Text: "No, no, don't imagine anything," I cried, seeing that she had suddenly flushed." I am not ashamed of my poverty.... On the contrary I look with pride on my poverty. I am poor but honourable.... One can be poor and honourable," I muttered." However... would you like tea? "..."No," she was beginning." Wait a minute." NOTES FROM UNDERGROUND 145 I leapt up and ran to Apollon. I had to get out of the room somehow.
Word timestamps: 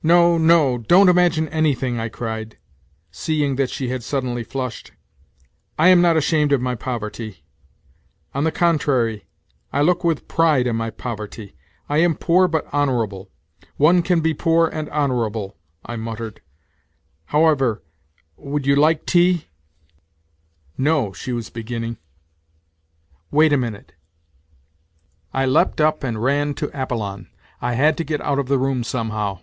"No, 0.06 0.36
no, 0.36 0.76
don't 0.76 1.08
imagine 1.08 1.48
anything," 1.48 1.98
I 1.98 2.10
cried, 2.10 2.58
seeing 3.10 3.56
that 3.56 3.70
she 3.70 3.88
had 3.88 4.02
suddenly 4.02 4.44
flushed." 4.44 4.92
I 5.78 5.88
am 5.88 6.02
not 6.02 6.18
ashamed 6.18 6.52
of 6.52 6.60
my 6.60 6.74
poverty.... 6.74 7.42
On 8.34 8.44
the 8.44 8.52
contrary 8.52 9.24
I 9.72 9.80
look 9.80 10.04
with 10.04 10.28
pride 10.28 10.68
on 10.68 10.76
my 10.76 10.90
poverty. 10.90 11.54
I 11.88 11.96
am 11.98 12.14
poor 12.14 12.46
but 12.46 12.72
honourable.... 12.74 13.30
One 13.78 14.02
can 14.02 14.20
be 14.20 14.34
poor 14.34 14.68
and 14.68 14.90
honourable," 14.90 15.56
I 15.86 15.96
muttered." 15.96 16.42
However... 17.34 17.82
would 18.36 18.66
you 18.66 18.76
like 18.76 19.06
tea? 19.06 19.46
"..."No," 20.78 21.14
she 21.14 21.32
was 21.32 21.48
beginning." 21.48 21.96
Wait 23.30 23.50
a 23.50 23.56
minute." 23.56 23.94
NOTES 25.32 25.32
FROM 25.32 25.42
UNDERGROUND 25.42 25.50
145 25.50 25.50
I 25.50 25.52
leapt 25.56 25.80
up 25.80 26.04
and 26.04 26.22
ran 26.22 26.54
to 26.54 26.80
Apollon. 26.82 27.30
I 27.62 27.72
had 27.72 27.96
to 27.96 28.04
get 28.04 28.20
out 28.20 28.38
of 28.38 28.48
the 28.48 28.58
room 28.58 28.84
somehow. 28.84 29.40